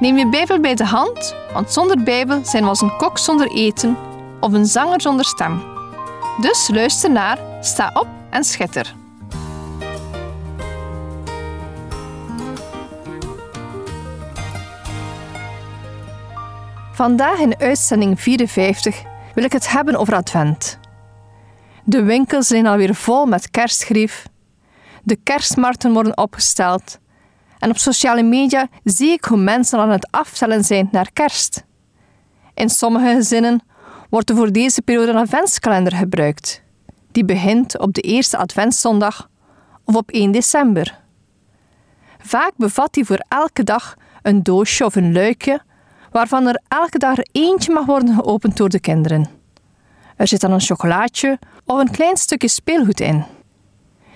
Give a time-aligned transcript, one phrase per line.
[0.00, 3.50] Neem je Bijbel bij de hand, want zonder Bijbel zijn we als een kok zonder
[3.50, 3.96] eten
[4.40, 5.62] of een zanger zonder stem.
[6.40, 8.94] Dus luister naar, sta op en schitter.
[16.92, 19.02] Vandaag in uitzending 54
[19.34, 20.78] wil ik het hebben over Advent.
[21.84, 24.26] De winkels zijn alweer vol met kerstgrief.
[25.02, 26.98] De kerstmarkten worden opgesteld.
[27.64, 31.64] En op sociale media zie ik hoe mensen aan het aftellen zijn naar kerst.
[32.54, 33.62] In sommige gezinnen
[34.10, 36.62] wordt er voor deze periode een adventskalender gebruikt.
[37.12, 39.28] Die begint op de eerste adventszondag
[39.84, 41.00] of op 1 december.
[42.18, 45.60] Vaak bevat die voor elke dag een doosje of een luikje
[46.10, 49.28] waarvan er elke dag eentje mag worden geopend door de kinderen.
[50.16, 53.24] Er zit dan een chocolaatje of een klein stukje speelgoed in.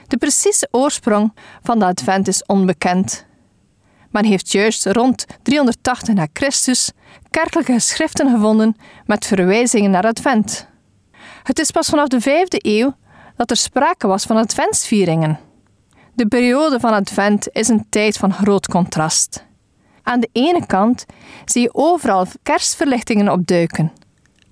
[0.07, 1.33] De precieze oorsprong
[1.63, 3.27] van de advent is onbekend.
[4.19, 6.91] Men heeft juist rond 380 na Christus
[7.31, 10.69] kerkelijke geschriften gevonden met verwijzingen naar advent.
[11.43, 12.97] Het is pas vanaf de 5e eeuw
[13.37, 15.39] dat er sprake was van adventsvieringen.
[16.15, 19.45] De periode van advent is een tijd van groot contrast.
[20.03, 21.05] Aan de ene kant
[21.45, 23.93] zie je overal kerstverlichtingen opduiken.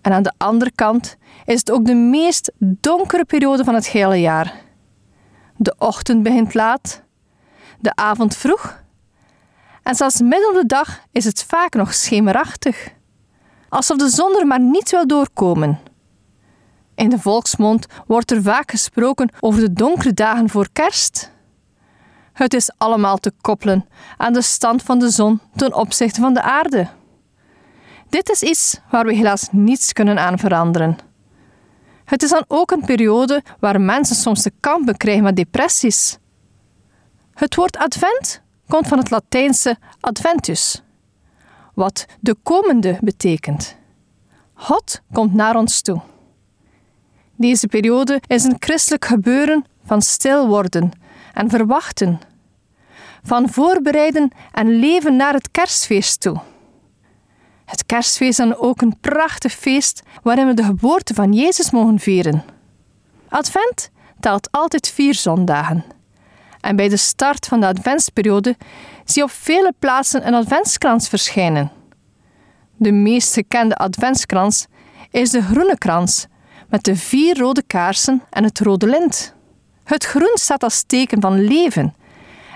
[0.00, 4.20] En aan de andere kant is het ook de meest donkere periode van het hele
[4.20, 4.54] jaar.
[5.56, 7.02] De ochtend begint laat,
[7.80, 8.84] de avond vroeg
[9.86, 12.88] en zelfs midden op de dag is het vaak nog schemerachtig.
[13.68, 15.80] Alsof de zon er maar niet wil doorkomen.
[16.94, 21.30] In de volksmond wordt er vaak gesproken over de donkere dagen voor kerst.
[22.32, 26.42] Het is allemaal te koppelen aan de stand van de zon ten opzichte van de
[26.42, 26.88] aarde.
[28.08, 30.98] Dit is iets waar we helaas niets kunnen aan veranderen.
[32.04, 36.18] Het is dan ook een periode waar mensen soms te kampen krijgen met depressies.
[37.34, 40.82] Het woord advent komt van het Latijnse adventus,
[41.74, 43.76] wat de komende betekent.
[44.54, 46.00] God komt naar ons toe.
[47.36, 50.90] Deze periode is een christelijk gebeuren van stil worden
[51.32, 52.20] en verwachten,
[53.22, 56.40] van voorbereiden en leven naar het kerstfeest toe.
[57.64, 61.98] Het kerstfeest is dan ook een prachtig feest waarin we de geboorte van Jezus mogen
[61.98, 62.44] vieren.
[63.28, 63.90] Advent
[64.20, 65.84] telt altijd vier zondagen.
[66.66, 68.56] En bij de start van de adventsperiode
[69.04, 71.72] zie je op vele plaatsen een adventskrans verschijnen.
[72.76, 74.66] De meest gekende adventskrans
[75.10, 76.26] is de groene krans
[76.68, 79.34] met de vier rode kaarsen en het rode lint.
[79.84, 81.94] Het groen staat als teken van leven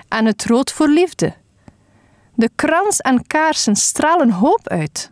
[0.07, 1.33] en het rood voor liefde.
[2.35, 5.11] De krans en kaarsen stralen hoop uit.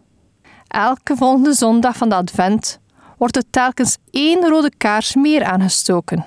[0.67, 2.79] Elke volgende zondag van de advent
[3.17, 6.25] wordt er telkens één rode kaars meer aangestoken.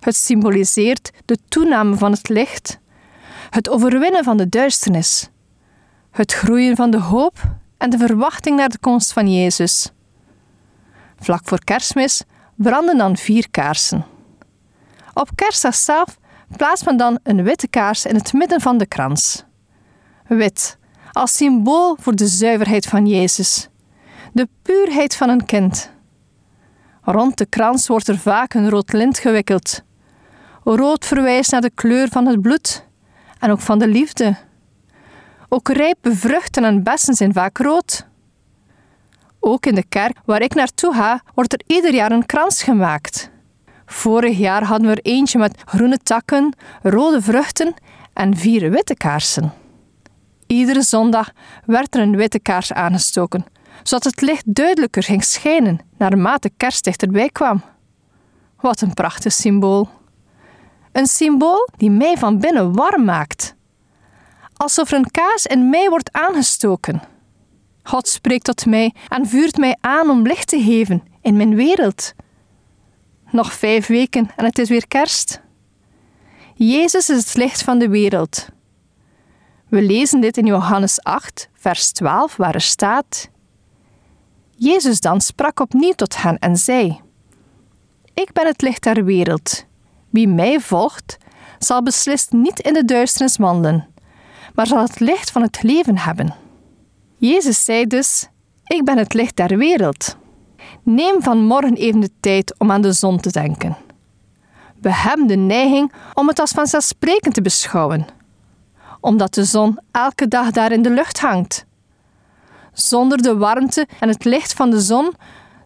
[0.00, 2.78] Het symboliseert de toename van het licht,
[3.50, 5.28] het overwinnen van de duisternis,
[6.10, 7.38] het groeien van de hoop
[7.78, 9.90] en de verwachting naar de komst van Jezus.
[11.18, 12.22] Vlak voor kerstmis
[12.54, 14.04] branden dan vier kaarsen.
[15.14, 16.18] Op kerstdag zelf
[16.56, 19.44] plaatst men dan een witte kaars in het midden van de krans.
[20.26, 20.78] Wit,
[21.12, 23.68] als symbool voor de zuiverheid van Jezus,
[24.32, 25.90] de puurheid van een kind.
[27.02, 29.82] Rond de krans wordt er vaak een rood lint gewikkeld.
[30.74, 32.86] Rood verwijst naar de kleur van het bloed
[33.38, 34.36] en ook van de liefde.
[35.48, 38.06] Ook rijpe vruchten en bessen zijn vaak rood.
[39.40, 43.30] Ook in de kerk waar ik naartoe ga, wordt er ieder jaar een krans gemaakt.
[43.86, 47.74] Vorig jaar hadden we er eentje met groene takken, rode vruchten
[48.12, 49.52] en vier witte kaarsen.
[50.46, 51.30] Iedere zondag
[51.64, 53.46] werd er een witte kaars aangestoken,
[53.82, 57.62] zodat het licht duidelijker ging schijnen naarmate kerst dichterbij kwam.
[58.60, 59.95] Wat een prachtig symbool.
[60.96, 63.54] Een symbool die mij van binnen warm maakt.
[64.54, 67.02] Alsof er een kaars in mij wordt aangestoken.
[67.82, 72.14] God spreekt tot mij en vuurt mij aan om licht te geven in mijn wereld.
[73.30, 75.40] Nog vijf weken en het is weer kerst.
[76.54, 78.48] Jezus is het licht van de wereld.
[79.68, 83.28] We lezen dit in Johannes 8, vers 12, waar er staat:
[84.50, 87.00] Jezus dan sprak opnieuw tot hen en zei:
[88.14, 89.65] Ik ben het licht der wereld.
[90.16, 91.18] Wie mij volgt,
[91.58, 93.88] zal beslist niet in de duisternis wandelen,
[94.54, 96.34] maar zal het licht van het leven hebben.
[97.16, 98.28] Jezus zei dus:
[98.64, 100.16] Ik ben het licht der wereld.
[100.82, 103.76] Neem vanmorgen even de tijd om aan de zon te denken.
[104.80, 108.06] We hebben de neiging om het als vanzelfsprekend te beschouwen,
[109.00, 111.66] omdat de zon elke dag daar in de lucht hangt.
[112.72, 115.12] Zonder de warmte en het licht van de zon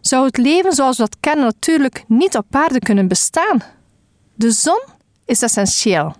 [0.01, 3.61] zou het leven zoals we dat kennen natuurlijk niet op aarde kunnen bestaan.
[4.41, 4.81] De zon
[5.25, 6.15] is essentieel.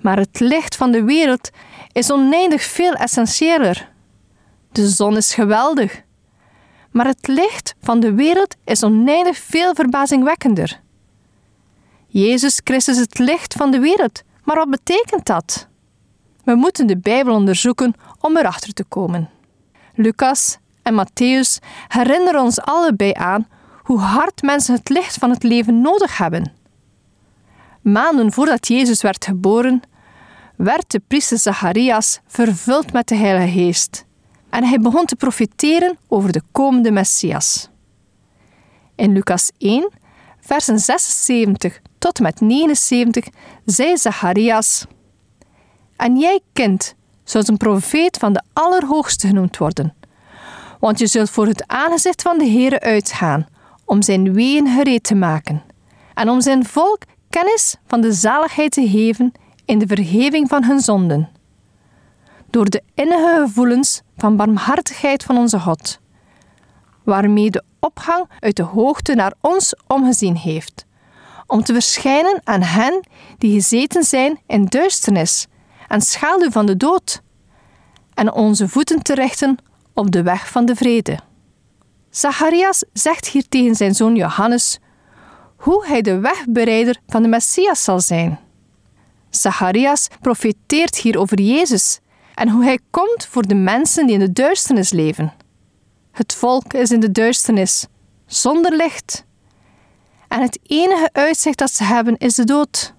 [0.00, 1.50] Maar het licht van de wereld
[1.92, 3.90] is oneindig veel essentiëler.
[4.72, 6.02] De zon is geweldig.
[6.90, 10.80] Maar het licht van de wereld is oneindig veel verbazingwekkender.
[12.06, 14.22] Jezus Christus is het licht van de wereld.
[14.44, 15.68] Maar wat betekent dat?
[16.44, 19.30] We moeten de Bijbel onderzoeken om erachter te komen.
[19.94, 23.48] Lucas en Matthäus herinneren ons allebei aan
[23.82, 26.60] hoe hard mensen het licht van het leven nodig hebben.
[27.82, 29.82] Maanden voordat Jezus werd geboren,
[30.56, 34.04] werd de priester Zacharias vervuld met de Heilige Geest
[34.50, 37.68] en hij begon te profiteren over de komende Messias.
[38.94, 39.90] In Lucas 1,
[40.40, 43.26] versen 76 tot met 79
[43.64, 44.86] zei Zacharias:
[45.96, 46.94] En jij, kind,
[47.24, 49.94] zult een profeet van de Allerhoogste genoemd worden,
[50.80, 53.46] want je zult voor het aangezicht van de Heere uitgaan
[53.84, 55.62] om zijn weeën gereed te maken
[56.14, 57.02] en om zijn volk
[57.32, 59.32] kennis van de zaligheid te geven
[59.64, 61.28] in de vergeving van hun zonden.
[62.50, 65.98] Door de innige gevoelens van barmhartigheid van onze God,
[67.04, 70.86] waarmee de opgang uit de hoogte naar ons omgezien heeft,
[71.46, 73.06] om te verschijnen aan hen
[73.38, 75.46] die gezeten zijn in duisternis
[75.88, 77.22] en schaduw van de dood,
[78.14, 79.56] en onze voeten te richten
[79.94, 81.18] op de weg van de vrede.
[82.10, 84.78] Zacharias zegt hier tegen zijn zoon Johannes
[85.62, 88.38] hoe hij de wegbereider van de Messias zal zijn.
[89.30, 92.00] Zacharias profeteert hier over Jezus
[92.34, 95.32] en hoe hij komt voor de mensen die in de duisternis leven.
[96.12, 97.86] Het volk is in de duisternis,
[98.26, 99.24] zonder licht.
[100.28, 102.94] En het enige uitzicht dat ze hebben is de dood.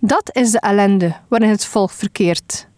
[0.00, 2.68] Dat is de ellende waarin het volk verkeert.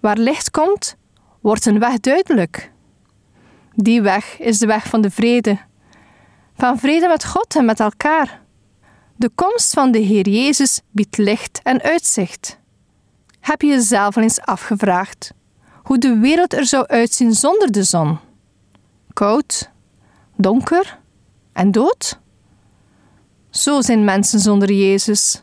[0.00, 0.96] Waar licht komt,
[1.40, 2.72] wordt een weg duidelijk.
[3.74, 5.58] Die weg is de weg van de vrede.
[6.56, 8.42] Van vrede met God en met elkaar.
[9.16, 12.58] De komst van de Heer Jezus biedt licht en uitzicht.
[13.40, 15.32] Heb je jezelf al eens afgevraagd
[15.84, 18.18] hoe de wereld er zou uitzien zonder de zon?
[19.12, 19.70] Koud,
[20.36, 20.98] donker
[21.52, 22.20] en dood?
[23.50, 25.42] Zo zijn mensen zonder Jezus.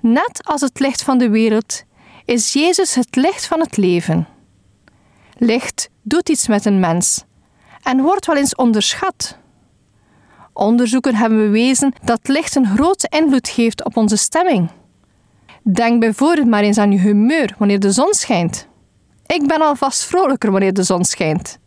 [0.00, 1.82] Net als het licht van de wereld
[2.24, 4.28] is Jezus het licht van het leven.
[5.36, 7.24] Licht doet iets met een mens
[7.82, 9.37] en wordt wel eens onderschat.
[10.58, 14.70] Onderzoeken hebben bewezen dat licht een grote invloed geeft op onze stemming.
[15.62, 18.66] Denk bijvoorbeeld maar eens aan je humeur wanneer de zon schijnt.
[19.26, 21.58] Ik ben alvast vrolijker wanneer de zon schijnt.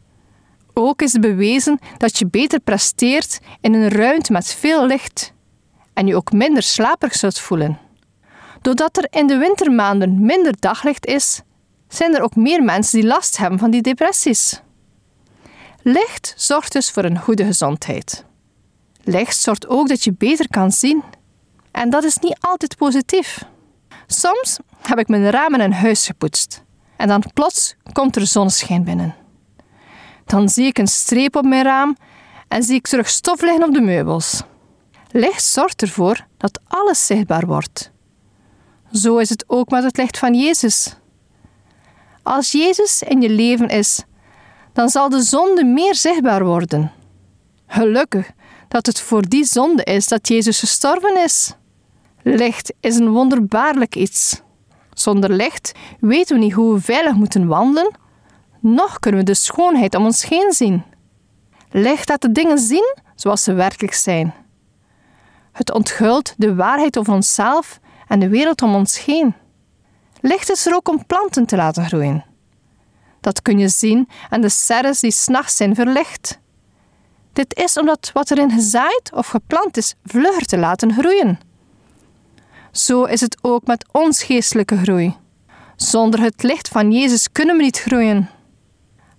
[0.74, 5.34] Ook is bewezen dat je beter presteert in een ruimte met veel licht
[5.94, 7.80] en je ook minder slaperig zult voelen.
[8.62, 11.42] Doordat er in de wintermaanden minder daglicht is,
[11.88, 14.62] zijn er ook meer mensen die last hebben van die depressies.
[15.82, 18.30] Licht zorgt dus voor een goede gezondheid.
[19.04, 21.04] Licht zorgt ook dat je beter kan zien.
[21.72, 23.44] En dat is niet altijd positief.
[24.08, 26.64] Soms heb ik mijn ramen in huis gepoetst
[26.98, 29.16] en dan plots komt er zonneschijn binnen.
[30.26, 31.98] Dan zie ik een streep op mijn raam
[32.48, 34.42] en zie ik terug stof liggen op de meubels.
[35.12, 37.92] Licht zorgt ervoor dat alles zichtbaar wordt.
[38.92, 40.96] Zo is het ook met het licht van Jezus.
[42.24, 44.04] Als Jezus in je leven is,
[44.74, 46.92] dan zal de zonde meer zichtbaar worden.
[47.68, 48.32] Gelukkig
[48.72, 51.56] dat het voor die zonde is dat Jezus gestorven is.
[52.22, 54.42] Licht is een wonderbaarlijk iets.
[54.94, 57.92] Zonder licht weten we niet hoe we veilig moeten wandelen,
[58.60, 60.84] nog kunnen we de schoonheid om ons heen zien.
[61.70, 64.34] Licht laat de dingen zien zoals ze werkelijk zijn.
[65.52, 69.34] Het onthult de waarheid over onszelf en de wereld om ons heen.
[70.22, 72.26] Licht is er ook om planten te laten groeien.
[73.22, 76.40] Dat kun je zien aan de serres die s'nachts zijn verlicht.
[77.34, 81.40] Dit is omdat wat erin gezaaid of geplant is, vlugger te laten groeien.
[82.72, 85.16] Zo is het ook met ons geestelijke groei.
[85.76, 88.30] Zonder het licht van Jezus kunnen we niet groeien.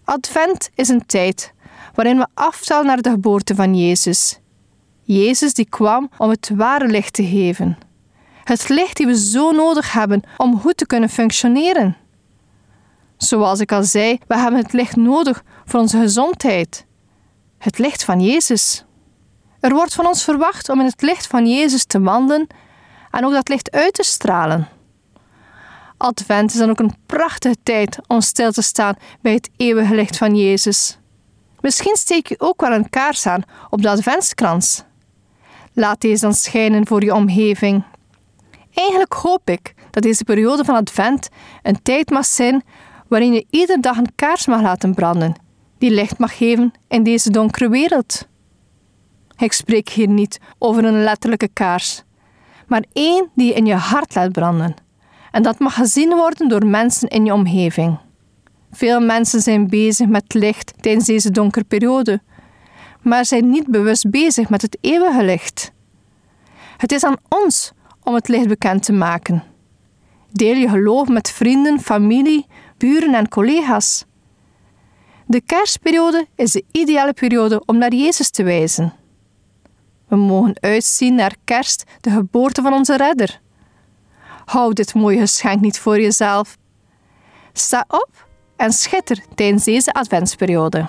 [0.04, 1.52] Advent is een tijd
[1.94, 4.40] waarin we aftellen naar de geboorte van Jezus.
[5.02, 7.78] Jezus die kwam om het ware licht te geven.
[8.44, 11.96] Het licht die we zo nodig hebben om goed te kunnen functioneren.
[13.16, 16.86] Zoals ik al zei, we hebben het licht nodig voor onze gezondheid.
[17.62, 18.84] Het licht van Jezus.
[19.60, 22.46] Er wordt van ons verwacht om in het licht van Jezus te wandelen
[23.10, 24.68] en ook dat licht uit te stralen.
[25.96, 30.16] Advent is dan ook een prachtige tijd om stil te staan bij het eeuwige licht
[30.16, 30.98] van Jezus.
[31.60, 34.82] Misschien steek je ook wel een kaars aan op de adventskrans.
[35.72, 37.84] Laat deze dan schijnen voor je omgeving.
[38.74, 41.28] Eigenlijk hoop ik dat deze periode van Advent
[41.62, 42.64] een tijd mag zijn
[43.08, 45.34] waarin je iedere dag een kaars mag laten branden,
[45.82, 48.28] die licht mag geven in deze donkere wereld.
[49.36, 52.02] Ik spreek hier niet over een letterlijke kaars,
[52.66, 54.74] maar één die je in je hart laat branden.
[55.30, 57.98] En dat mag gezien worden door mensen in je omgeving.
[58.70, 62.20] Veel mensen zijn bezig met licht tijdens deze donkere periode,
[63.00, 65.72] maar zijn niet bewust bezig met het eeuwige licht.
[66.76, 67.72] Het is aan ons
[68.02, 69.42] om het licht bekend te maken.
[70.32, 72.46] Deel je geloof met vrienden, familie,
[72.76, 74.04] buren en collega's.
[75.32, 78.92] De kerstperiode is de ideale periode om naar Jezus te wijzen.
[80.08, 83.40] We mogen uitzien naar kerst, de geboorte van onze redder.
[84.44, 86.56] Hou dit mooie geschenk niet voor jezelf.
[87.52, 90.86] Sta op en schitter tijdens deze adventsperiode.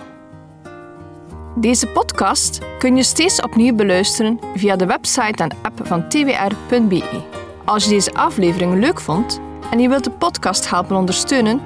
[1.55, 7.21] Deze podcast kun je steeds opnieuw beluisteren via de website en app van twr.be.
[7.65, 11.61] Als je deze aflevering leuk vond en je wilt de podcast helpen ondersteunen,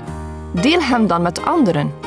[0.53, 2.07] deel hem dan met anderen.